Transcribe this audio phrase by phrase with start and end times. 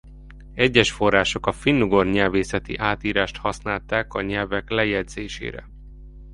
[0.53, 5.67] Egyes források a finnugor nyelvészeti átírást használták a nyelvek lejegyzésére.